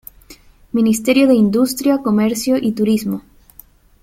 [0.71, 3.21] Ministerio de Industria, Comercio y Turismo.